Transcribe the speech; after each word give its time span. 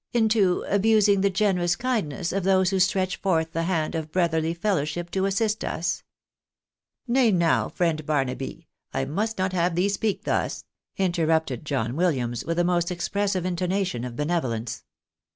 —into 0.13 0.63
abusing 0.67 1.21
the 1.21 1.29
generous 1.29 1.75
kindness 1.75 2.31
of 2.31 2.43
those 2.43 2.71
who 2.71 2.79
stretch 2.79 3.17
forth 3.17 3.51
the 3.53 3.61
hand 3.65 3.93
of 3.93 4.11
brotherly 4.11 4.51
fellowship 4.51 5.11
to 5.11 5.25
assist 5.25 5.63
us?"" 5.63 6.01
Nay, 7.07 7.29
now, 7.29 7.69
friend 7.69 8.03
Barnaby, 8.03 8.67
I 8.93 9.05
must 9.05 9.37
not 9.37 9.53
have 9.53 9.75
thee 9.75 9.89
speak 9.89 10.23
thus," 10.23 10.65
interrupted 10.97 11.65
J 11.65 11.75
ohn 11.75 11.95
Williams, 11.95 12.43
with 12.43 12.57
the 12.57 12.63
most 12.63 12.89
expressive 12.89 13.45
intonation 13.45 14.03
of 14.03 14.15
benevolence. 14.15 14.83